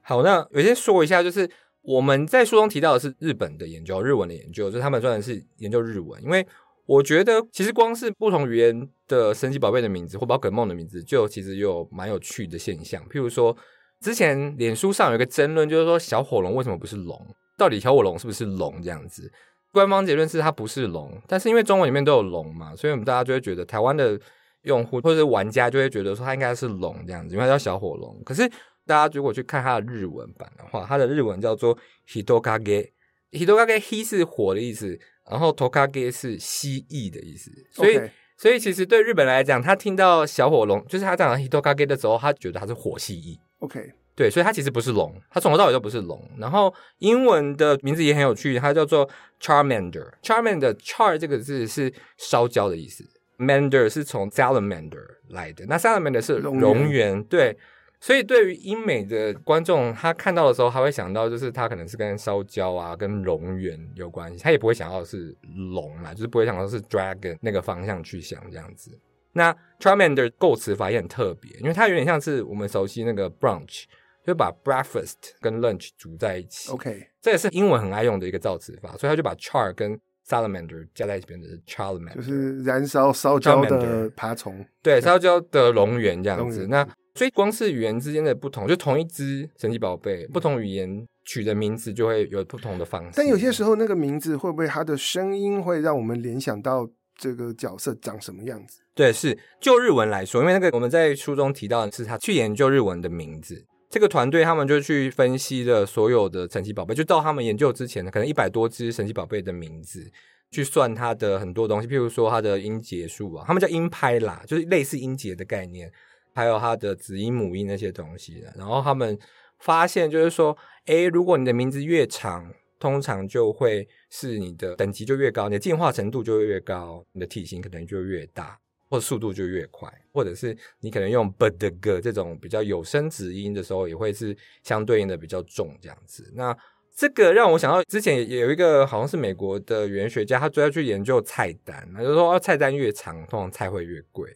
[0.02, 1.52] 好，那我先说一下，就是。
[1.88, 6.22] 我们在书中提到的是日本的研究，日文的研究，就是他们专门是研究日文。
[6.24, 6.46] 因为
[6.86, 13.02] 我觉得，其实光是不同语言的神奇宝贝的名字或宝可梦的名字，就其实有蛮有趣的现象。
[13.10, 13.56] 譬如说，
[14.02, 17.20] 之前脸书上有一个争论，就是说小火龙为什么不是龙？
[17.58, 18.82] 到底小火龙是不是龙？
[18.82, 19.32] 这样子，
[19.72, 24.20] 官方结论是它不是龙，但是因为中文里面都有龙嘛，所以我们大家就会觉得台湾的
[24.64, 28.22] 用户或者是玩家就会觉得说它应该是龙这样子，因为它叫小火龙。
[28.26, 28.50] 可是
[28.86, 31.76] 大家如果去看它的日文版的话，它的日文叫做
[32.08, 38.12] Hitokage，Hitokage，He 是火的意思，然后 Tokage 是蜥蜴的意思，所以，Okay.
[38.38, 43.40] 所以其实对日本来讲，他听到小火龙，就是他讲 Hitokage 的时候，他觉得它是火蜥蜴。
[43.60, 46.22] OK，对，所以它其实不是龙，它从头到尾都不是龙。
[46.38, 49.10] 然后英文的名字也很有趣，它叫做
[49.42, 50.12] Charmander。
[50.22, 53.04] Charmander，char 这个字是烧焦的意思
[53.40, 55.66] ，mander 是从 salamander 来的。
[55.68, 57.58] 那 salamander 是蠑螈，对。
[58.00, 65.36] 所以对于英美的观众，他看到的时候，他会想到就是他可能是跟烧焦啊、跟龙源有关系，他也不会想到是
[65.74, 68.98] 龙啦，就是不会想到是 dragon 那个方向去想这样子。
[69.34, 73.84] 那 Charmander 构词法也很特别，因为它有点像是我们熟悉那个 brunch。
[74.26, 76.72] 就把 breakfast 跟 lunch 组在一起。
[76.72, 79.96] OK，这也是英文很爱用的一个造词法，所以他就把 char 跟
[80.28, 84.66] salamander 加在一起，变成 charmander，就是燃烧烧焦的爬虫。
[84.82, 86.66] 对，烧焦的龙源这样子。
[86.66, 86.84] 那
[87.16, 93.12] 所以光是语言之间的不同，就同一只神奇宝贝，不同语言取的名字就会有不同的方式。
[93.16, 98.82] 但有些时候，那个名字会不会它的声音会让我们联想到这个角色长什么样子？
[98.94, 103.66] 对，是就日文来说，因为那个我们在书中提到的是他去研究日文的名字。
[103.90, 110.12] 这个团队他们就去分析了所有的神奇宝贝，就到他们研究之前呢，可能一百多只神奇宝贝的名字，
[110.52, 115.90] 去算它的很多东西，譬如说它的音节数啊，他们叫音拍啦，就是类似音节的概念，
[116.36, 118.54] 还有它的子音母音那些东西的。
[118.56, 119.18] 然后他们
[119.58, 128.60] 发现就是说，诶，如果你的名字越长，通常就会是你的等级就越高，你的进化程度就会越高，你的体型可能就越大。
[128.88, 136.32] 或速度就越快，或者是你可能用 b d g 这种比较有声子音的时候，也会是相对应的比较重这样子。
[136.36, 136.56] 那
[136.96, 144.32] 这个让我想到之前也有一个好像是美国的语言学家，他主要去研究菜单，他就说菜单越长，通常菜会越贵。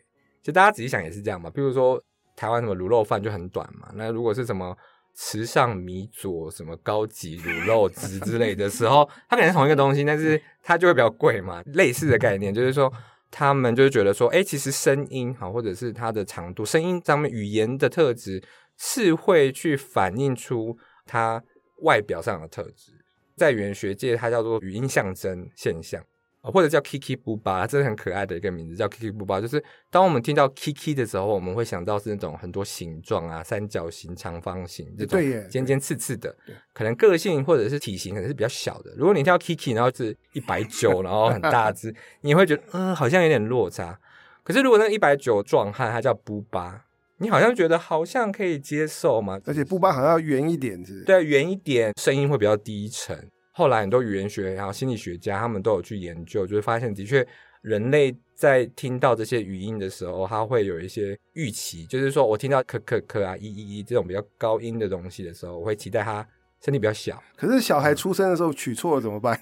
[0.52, 1.50] 大家仔细想也是这样嘛。
[1.50, 2.02] 比如说
[2.36, 4.78] 台湾什么卤肉饭就很短嘛，那如果是什么
[5.16, 11.62] 池上米佐什么高级卤肉汁之类的时候，它可能是同一个东西，但是它就会比较贵嘛。
[11.74, 12.92] 类似的概念就是说。
[13.32, 18.44] 他们就是觉得说，哎，其实声音哈，或者是它的长度，声音上面语言的特质
[18.76, 21.40] 是会去反映出它
[21.84, 22.92] 外表上的特质，
[23.38, 26.04] 在语言学界，它叫做语音象征现象。
[26.42, 29.42] 或者叫 Kiki 布巴，这是很可爱的一个名字，叫 Kiki 布巴。
[29.42, 36.36] 就是当我们听到 Kiki 的时候，我们会想到是那种很多形状啊，三角形、长方形这种尖尖刺刺的，
[36.74, 38.94] 可能个性或者是体型可能是比较小的。
[38.96, 44.00] 如果你听到 Kiki，然后是一百九，然后很大只，你会觉得嗯，好像有点落差。
[44.44, 46.86] 可是如果那个一百九壮汉他叫布巴，
[47.18, 49.38] 你好像觉得好像可以接受嘛？
[49.46, 51.04] 而且布巴好像要圆一点是，是？
[51.04, 53.30] 对，圆一点，声音会比较低沉。
[53.52, 57.28] 后来很多语言学，然后心理学家，他们都有去研究，就是发现的确，
[57.62, 66.26] 人类在听到这些语音的时候，他会有一些预期，就是说我听到可可可啊、一一一这种比较高音的东西的时候，我会期待他
[66.64, 67.22] 身体比较小。
[67.36, 69.38] 可是小孩出生的时候取错了怎么办？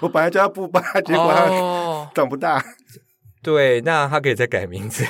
[0.00, 2.58] 我本来叫他布巴，结果他长不大。
[2.58, 2.64] 哦、
[3.42, 5.04] 对，那他可以再改名字。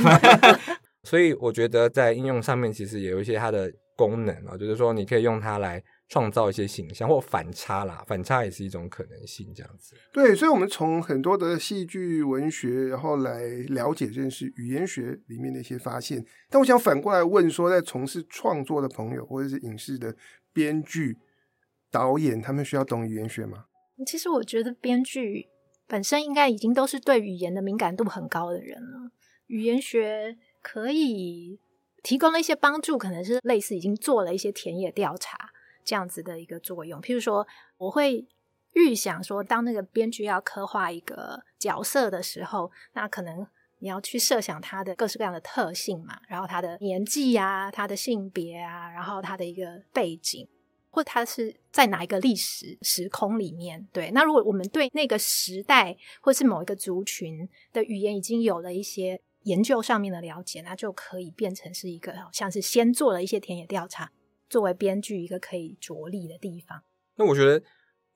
[1.05, 5.83] 所以我觉得在应用上面，其实也有一些它的功能啊，就是说你可以用它来。
[6.11, 9.95] 创造一些形象或反差啦，反差也是一种可能性，这样子。
[10.13, 16.27] 对，所以，我们从很多的戏剧文学，然后来了解这件事，语言学里面的一些发现。
[16.51, 20.17] 但我想反过来问说，在从事创作的朋友，或者是影视的
[20.53, 21.17] 编剧、
[21.93, 23.67] 导演，他们需要懂语言学吗？
[24.05, 25.47] 其实，我觉得编剧
[25.87, 29.13] 本身应该已经都是对语言的敏感度很高的人了。
[29.47, 31.61] 语言学可以
[32.03, 35.51] 提供了一些帮助，可能是类似已经做了一些田野调查。
[35.85, 37.47] 这样子的一个作用，譬如说，
[37.79, 38.27] 我会
[38.73, 43.47] 预想说，当那个编剧要刻画一个角色的时候，那可能
[43.81, 50.47] 你要去设想他的各式各样的特性嘛，然后他的年纪啊，他的性别啊，然后他的一个背景，
[50.91, 53.89] 或他是在哪一个历史时空里面。
[53.93, 64.13] 对，那如果我们对那个时代或是某一个族群的语言已经有了一些研究上面的了解，那就可以变成是一个像是先做了一些田野调查。
[64.51, 66.83] 作为编剧一个可以着力的地方，
[67.17, 67.63] 那我觉得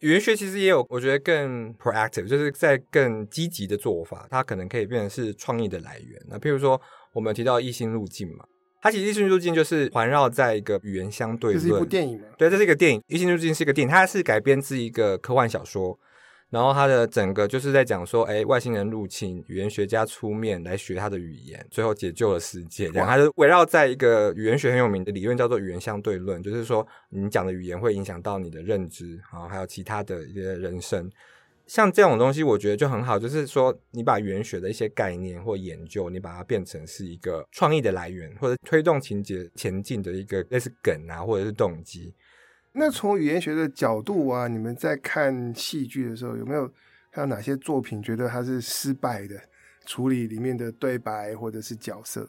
[0.01, 6.21] 语言学其实也有，我觉得更 proactive，就是在更积极的做法，它可能可以变成是创意的来源。
[6.29, 6.79] 那譬如说，
[7.13, 8.45] 我们提到异星路径嘛，
[8.83, 12.27] 它其实异星路径就是环绕在一个语言相对论，这是一部电影吗？
[12.37, 15.99] 对，这是一个电影，异星路径是一个电影，它是改编自一个科幻小说。
[16.55, 22.89] 然后他的整个就是在讲说，哎，外星人入侵，语言学家出面来学他的语言，最后解救了世界。
[22.91, 31.11] 这样，他就围绕在一个语言学很有名的理论，叫做语言相对论，就是说你讲的语言会影响到你的认知，然后还有其他的一些人生。
[31.67, 42.15] 像这种东西，我觉得就很好，就是说你把语言学的一些概念或研究，你把它变成是一个创意的来源，或者推动情节前进的一个类似梗啊，或者是动机。
[42.77, 46.67] 那从语言学的角度啊，你们在看戏剧的时候，有没有
[47.13, 49.41] 看到哪些作品觉得它是失败的
[49.87, 52.29] 处理里面的对白或者是角色？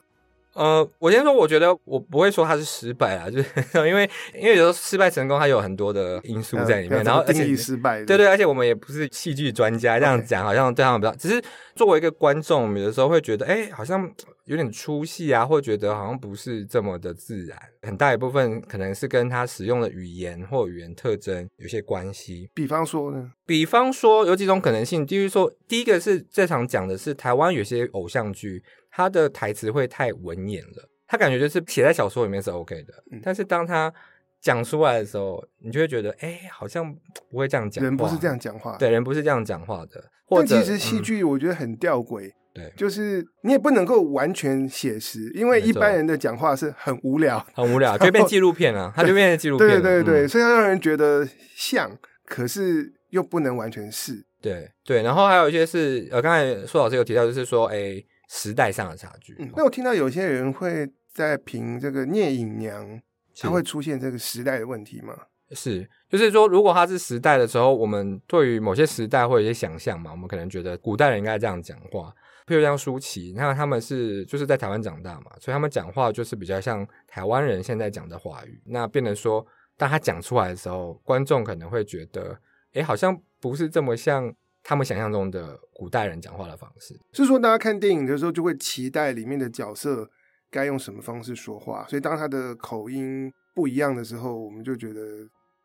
[0.55, 3.49] 呃，我先说，我觉得我不会说他是失败啊， 就是
[3.87, 11.43] 因为因为有时候失败成功，它有很多的因素在里面，然后而且失败，对对，而且我们也不是戏剧专家，这样讲好像对他们比较，只是
[11.75, 14.09] 作为一个观众，有的时候会觉得，哎，好像
[14.45, 22.49] 有点出戏啊，或觉得好像不是这么的自然，很大一部分可能是跟他使用的语言或语言特征有些关系。
[22.53, 23.29] 比方说呢？
[23.45, 28.63] 比方说有几种可能性，就是说，第一个是这场讲的是台湾有些偶像剧。
[28.95, 33.93] 他的台词会太文言了，他感觉就是写在小说里面是 OK 的，嗯、但是当他
[34.39, 36.95] 讲出来的时候，你就会觉得，哎、欸，好像
[37.29, 37.83] 不会这样讲。
[37.83, 40.01] 人不是这样讲话，对，人不是这样讲话的。
[40.25, 49.67] 或者但其实戏剧我觉得很吊诡，对、嗯，就是你也不能够完全写实，因为一般人的讲话是很无聊，很无聊，就变纪录片了，他就变成纪录片。
[49.67, 51.27] 对对对，嗯、所以要让人觉得
[51.57, 51.91] 像，
[52.25, 54.25] 可是又不能完全是。
[54.41, 58.05] 对对，然后还有一些是，呃，刚才苏老师有提到，就是说，哎、欸。
[58.29, 59.35] 时代上的差距。
[59.39, 63.01] 嗯，那我听到有些人会在评这个聂隐娘，
[63.39, 65.15] 它会出现这个时代的问题吗？
[65.51, 72.13] 是，就是说，如果它是时代的时候，我们对于某些时代会有一些想象嘛，我们可能觉得古代人应该这样讲话，
[72.47, 78.59] 譬如像舒淇，那他们是就是在台湾长大嘛，所以他们讲话就是比较像台湾人现在讲的话语。
[78.65, 79.45] 那变成说，
[79.77, 82.35] 当他讲出来的时候，观众可能会觉得，
[82.73, 84.33] 哎，好像不是这么像。
[84.67, 90.09] 他们想象中的古代人讲话的方式，是说大家看电影的时候就会期待里面的角色
[90.49, 95.01] 该用什么方式说话，所以当他的口音不一样的时候，我们就觉得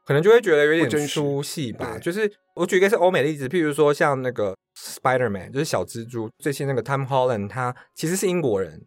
[0.07, 1.99] 可能就会觉得有点出戏吧。
[1.99, 8.85] 就是我举一个是欧美的例子，譬如说像那个 Spider-Man，就是小蜘蛛，最新那个 Tom Holland，他其实是英国人，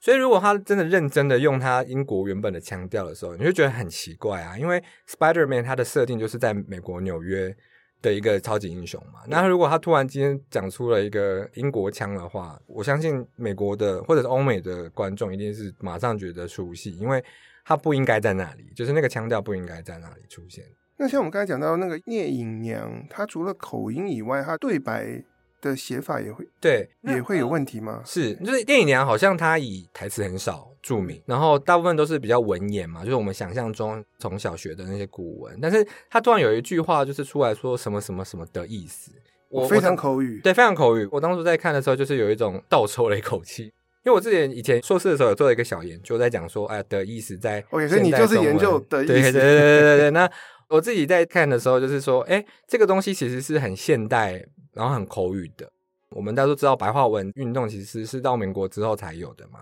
[0.00, 7.54] 所以如果他真的认真的用他英国原本的腔调的时候，你就觉得很奇怪啊，因为 Spider-Man 他的设定就是在美国纽约。
[8.02, 17.22] 的一个超级英雄嘛，那如果他突然间讲出了一个英国腔的话，我相信美国的或者是欧美的观众一定是马上觉得熟悉，因为
[17.64, 20.64] 他不应该在那里，就是那个腔调不应该在那里出现。
[20.96, 25.22] 那像我们刚才讲到那个聂隐娘，她除了口音以外，她对白。
[25.62, 28.00] 的写法也会对，也会有问题吗？
[28.02, 35.58] 是，就是聂隐娘好像她以台词很少著名，然后大部分都是比较文言嘛，就是我们想象中从小学的那些古文。
[35.60, 39.12] 但是他突然有一句话，就是出来说什么什么什么的意思，
[39.48, 41.08] 我非常口语，对，非常口语。
[41.12, 43.72] 我当初在看的时候，就是有一种倒抽了一口气，因
[44.06, 50.10] 为我之前以前硕士的时候有做了一个小研究，在讲说，哎呀，的意思在，OK，所以你就是研究的意思，对对对对对对。
[50.10, 50.30] 那
[50.68, 54.44] 我自己在看的时候，就是说，哎，这个东西其实是很现代。
[54.72, 55.68] 然后很口语的，
[56.10, 59.58] 我们大家都知道白话文运动其实是到民国之后才有的嘛。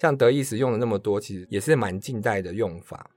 [0.00, 3.10] 像得意时用了那么多，其实也是蛮近代的用法。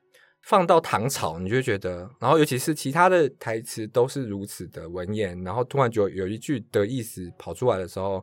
[0.43, 8.21] 放到唐朝，你就觉得，然后尤其是其他的台词都是如此的文言，然后突然就有一句得意时跑出来的时候，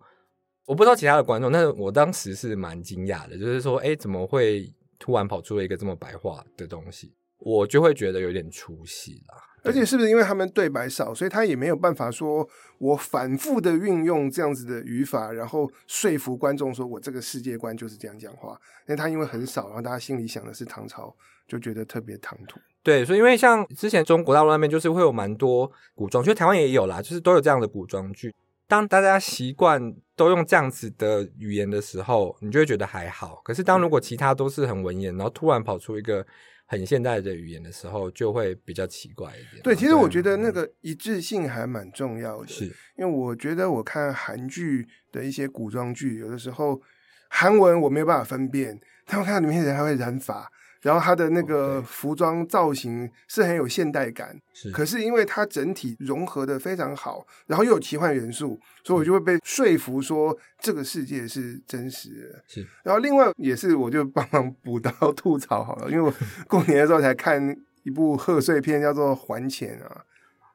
[0.66, 7.14] 我不知道其他的观众，但是我当时是蛮惊讶的，就是说，哎，怎么会突然跑出了一个这么白话的东西？
[7.40, 9.34] 我就会觉得有点出戏啦。
[9.62, 12.48] 而且是不是因为他们对白少，所以他也没有办法说，
[12.78, 18.58] 我反复的运用这样子的语法，然后说服观众说我这个世界观就是这样讲话。
[18.86, 21.14] 那他因为很少，然后大家心里想的是唐朝，
[21.46, 22.58] 就觉得特别唐突。
[22.82, 28.34] 对，所以因为像之前中国大陆那边就是会有蛮多古装剧，台湾也有啦，就是都有这样的古装剧。
[28.66, 33.42] 当大家习惯都用这样子的语言的时候，你就会觉得还好。
[33.44, 36.26] 可是当如果其他都是很文言，然后突然跑出一个。
[36.70, 39.60] 很现代的语言的时候，就会比较奇怪一点。
[39.60, 42.46] 对，其实我觉得那个一致性还蛮重要的。
[42.46, 46.80] 是，因为我觉得我看韩剧的一些古装剧，有的时候
[47.28, 50.48] 韩文我没有办法分辨，但我看到里面人还会染发。
[50.82, 54.70] 然后他的那个服装造型是很有现代感，是。
[54.70, 62.44] 可是因为它整体融合的非常好，然后又有奇幻元素，所以我就会被说服说这个世界是真实的。
[62.48, 62.66] 是。
[62.82, 66.12] 然后另外也是，我就帮忙补刀吐槽好了，因为我
[66.48, 70.02] 过年的时候才看一部贺岁片，叫做《还钱》啊。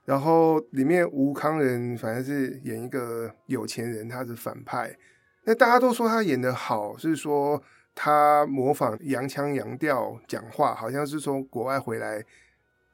[0.06, 4.96] 然后里面吴康仁反正是演一个有钱人，他是反派。
[5.44, 7.62] 那大家都说他演的好，是说。
[7.96, 12.24] 他模仿洋腔洋调讲话，好像是从国外回来，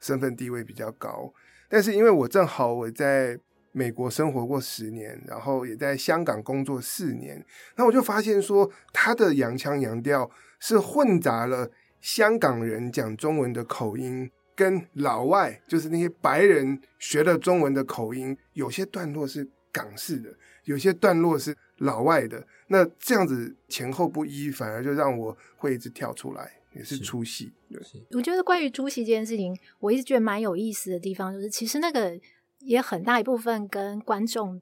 [0.00, 1.34] 身份地位比较高。
[1.68, 3.38] 但是因为我正好我在
[3.72, 7.44] 美国生活过十年，然后也在香港工作四年，
[7.76, 10.30] 那我就发现说他的洋腔洋调
[10.60, 22.46] 是混杂了香港人讲中文的口音，跟老外就是那些白人学的中文的口音，有些段落是港式的，有些段落是老外的。
[22.68, 27.52] 那这样子前后不一，反而就让我会一直跳出来，也是出戏。
[27.70, 27.80] 对，
[28.12, 32.18] 我觉得关于出戏这件事情，我一直觉得蛮有意思的地方，就是其实那个
[32.60, 34.60] 也很大一部分跟观众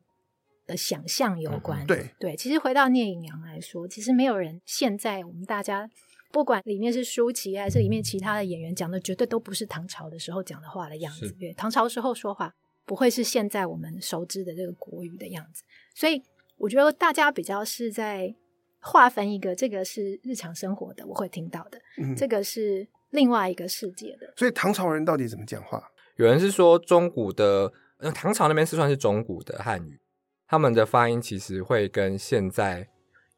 [0.66, 1.84] 的想象有关。
[1.84, 5.88] 嗯、对对，其实回到聂隐娘来说，其实没有人现在我们大家
[6.32, 11.30] 不管里面是舒淇还是里面其他的演员讲的，绝对都不是唐朝的时候讲的话的样子。
[11.38, 12.54] 对，唐朝时候说话
[12.84, 15.62] 不会是现在我们熟知的这个国语的样子。
[15.94, 16.22] 所以
[16.60, 18.34] 我觉得大家比较是在
[18.80, 24.32] 划分一个，这个是日常生活的，我会听到的，嗯、这个是另外一个世界的。
[24.36, 25.82] 所以唐朝人到底怎么讲话？
[26.16, 29.98] 有人是说中古的，呃，唐朝那边是算是中古的汉语，
[30.46, 32.88] 他们的发音其实会跟现在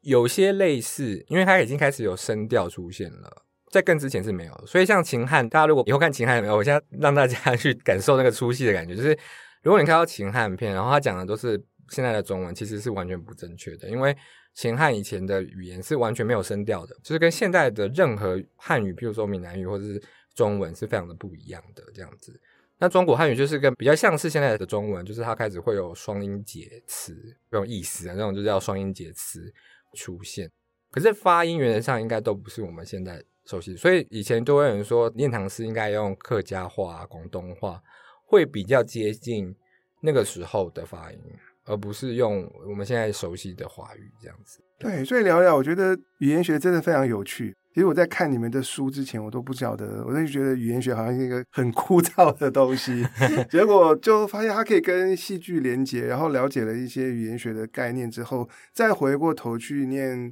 [0.01, 4.63] 有些类似，因为它已经开始有声调出现了，在更之前是没有。
[4.67, 9.17] 所以像秦汉，大家如果以后看秦汉，我现在让大家 去感受那个出戏的感觉，就是
[9.61, 11.57] 如果你看到秦汉片，然后他讲的都是
[11.89, 14.15] 现在的中文，其实是完全不正确的，因为
[14.53, 20.01] 秦汉以前的语言是完全没有声调的，就是跟现在的任何汉语，譬如说闽南语或者是
[20.35, 22.39] 中文，是非常的不一样的这样子。
[22.79, 27.15] 那中古汉语就是跟比较像是现在的中文，就是它开始会有双音节词
[27.49, 29.53] 这种意思啊，那种就叫双音节词
[29.93, 30.49] 出现。
[30.91, 37.81] 可是发音原则上应该都不是我们现在熟悉，所以以前都会有人说念唐诗应该用客家话、广东话，
[38.25, 39.55] 会比较接近
[40.01, 41.19] 那个时候的发音，
[41.65, 44.59] 而不是用我们现在熟悉的华语这样子。
[44.79, 47.55] 对，所以聊聊，我觉得语言学真的非常有趣。
[47.73, 53.03] 其实我在看你们的书之前，我都不晓得，我就觉得语言学好像是一个很枯燥的东西。
[53.49, 60.31] 结果就发现它可以跟戏剧连接，然后了解了一些语言学的概念之后，再回过头去念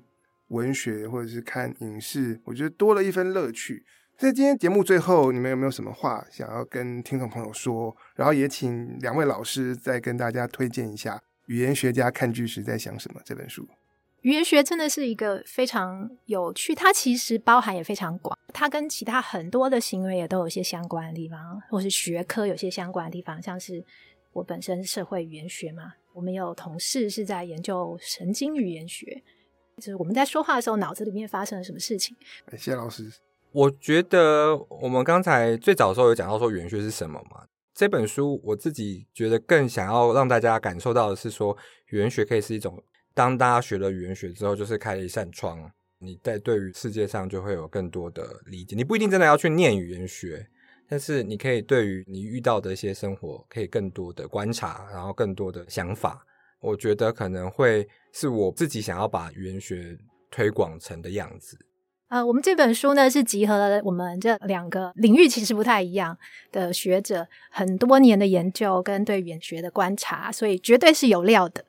[0.50, 3.84] 文学或者是看影视，我觉得多了一分乐趣。
[4.22, 7.98] 在今天节目最后，你们有没有什么话想要跟听众朋友说？
[8.16, 11.16] 然后也请两位老师再跟大家推荐一下
[11.48, 13.68] 《语言学家看剧时在想什么》这本书。
[14.22, 23.42] 语言学真的是一个非常有趣，它其实包含也非常广，它跟其他很多的行为也都有些相关的地方，或是学科有些相关的地方。
[23.42, 23.84] 像是
[24.34, 29.24] 我本身社会语言学嘛，我们有同事是在研究神经语言学，
[29.78, 32.16] 就是我们在说话的时候脑子里面发生了什么事情。
[32.52, 33.12] 谢谢老师。
[33.52, 37.46] 我觉得我们刚才最早的时候有讲到说语言学是什么嘛？
[37.74, 41.56] 这本书我自己觉得更想要让大家感受到的是说，
[41.90, 42.82] 语言学可以是一种。
[43.14, 48.74] 当大家学了语言学之后，就是开了一扇窗，你在对于世界上就会有更多的理解。
[48.74, 50.48] 你不一定真的要去念语言学，
[50.88, 56.26] 但是你可以对于你遇到的一些生活，可以更多的观察，然后更多的想法。
[56.62, 59.98] 我觉得可能会是我自己想要把语言学
[60.30, 61.58] 推广成的样子。
[62.12, 66.18] 呃，我们这本书呢是集合了我们这两个领域其实不太一样
[66.52, 71.64] 的学者很多年的研究跟对语言学的观察，所以绝对是有料的。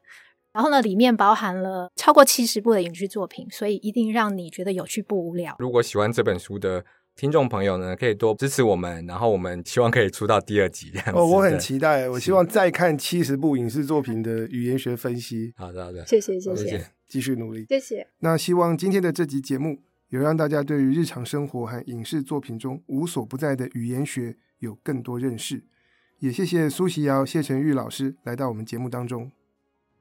[0.53, 5.55] 然后呢，里面包含了超过七十部的影视作品，所以一定让你觉得有趣不无聊。
[5.61, 6.85] 如果喜欢这本书的
[7.15, 11.13] 听众朋友呢，可以多支持我们，然后我们希望可以出到第二集这样子。
[11.13, 15.55] 哦，我很期待，我希望再看七十部影视作品的语言学分析。
[15.57, 18.09] 好的，好的，谢谢，谢谢，继续努力，谢谢。
[18.19, 19.79] 那希望今天的这集节目
[20.13, 25.65] 有让大家对于日常生活和影视作品中无所不在的语言学有更多认识。
[26.19, 29.33] 也谢谢苏锡尧、谢成玉老师来到我们节目当中。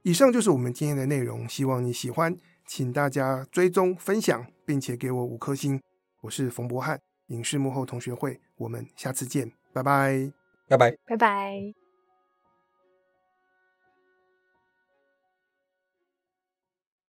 [0.02, 2.36] 以上就是我们今天的内容，希望你喜欢，
[2.66, 5.82] 请大家追踪、分享，并且给我五颗星。
[6.20, 10.30] 我是冯博翰，影视幕后同学会，我们下次见，拜拜，
[10.68, 11.81] 拜拜，拜拜。